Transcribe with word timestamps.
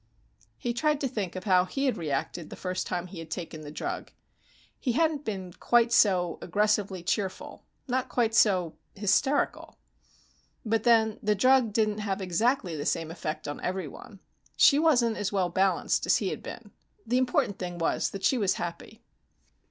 He 0.57 0.73
tried 0.73 0.99
to 1.01 1.07
think 1.07 1.35
of 1.35 1.43
how 1.43 1.65
he 1.65 1.85
had 1.85 1.95
reacted 1.95 2.49
the 2.49 2.55
first 2.55 2.87
time 2.87 3.05
he 3.05 3.19
had 3.19 3.29
taken 3.29 3.61
the 3.61 3.69
drug. 3.69 4.11
He 4.79 4.93
hadn't 4.93 5.23
been 5.23 5.53
quite 5.53 5.91
so 5.93 6.39
aggressively 6.41 7.03
cheerful, 7.03 7.67
not 7.87 8.09
quite 8.09 8.33
so 8.33 8.73
hysterical. 8.95 9.77
But 10.65 10.85
then, 10.85 11.19
the 11.21 11.35
drug 11.35 11.71
didn't 11.71 11.99
have 11.99 12.19
exactly 12.19 12.75
the 12.75 12.83
same 12.83 13.11
effect 13.11 13.47
on 13.47 13.61
everyone. 13.61 14.21
She 14.57 14.79
wasn't 14.79 15.17
as 15.17 15.31
well 15.31 15.49
balanced 15.49 16.03
as 16.07 16.17
he 16.17 16.29
had 16.29 16.41
been. 16.41 16.71
The 17.05 17.19
important 17.19 17.59
thing 17.59 17.77
was 17.77 18.09
that 18.09 18.23
she 18.25 18.39
was 18.39 18.55
happy. 18.55 19.03